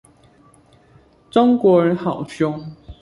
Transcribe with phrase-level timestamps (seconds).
[1.29, 2.59] 中國人好兇